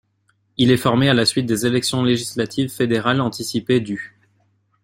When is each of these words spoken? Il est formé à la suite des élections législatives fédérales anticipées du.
Il 0.57 0.71
est 0.71 0.77
formé 0.77 1.09
à 1.09 1.13
la 1.13 1.27
suite 1.27 1.45
des 1.45 1.67
élections 1.67 2.01
législatives 2.01 2.71
fédérales 2.73 3.21
anticipées 3.21 3.81
du. 3.81 4.17